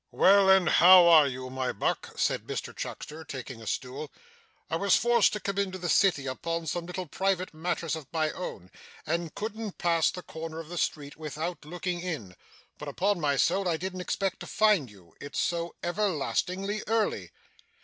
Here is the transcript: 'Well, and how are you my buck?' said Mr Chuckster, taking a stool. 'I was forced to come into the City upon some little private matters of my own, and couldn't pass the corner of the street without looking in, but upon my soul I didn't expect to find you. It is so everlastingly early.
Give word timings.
'Well, 0.09 0.49
and 0.49 0.67
how 0.67 1.05
are 1.07 1.27
you 1.27 1.51
my 1.51 1.71
buck?' 1.71 2.15
said 2.17 2.47
Mr 2.47 2.75
Chuckster, 2.75 3.23
taking 3.23 3.61
a 3.61 3.67
stool. 3.67 4.11
'I 4.71 4.77
was 4.77 4.95
forced 4.95 5.31
to 5.33 5.39
come 5.39 5.59
into 5.59 5.77
the 5.77 5.89
City 5.89 6.25
upon 6.25 6.65
some 6.65 6.87
little 6.87 7.05
private 7.05 7.53
matters 7.53 7.95
of 7.95 8.07
my 8.11 8.31
own, 8.31 8.71
and 9.05 9.35
couldn't 9.35 9.77
pass 9.77 10.09
the 10.09 10.23
corner 10.23 10.57
of 10.59 10.69
the 10.69 10.77
street 10.79 11.17
without 11.17 11.65
looking 11.65 11.99
in, 11.99 12.35
but 12.79 12.87
upon 12.87 13.19
my 13.19 13.35
soul 13.35 13.67
I 13.69 13.77
didn't 13.77 14.01
expect 14.01 14.39
to 14.39 14.47
find 14.47 14.89
you. 14.89 15.13
It 15.21 15.35
is 15.35 15.39
so 15.39 15.75
everlastingly 15.83 16.81
early. 16.87 17.29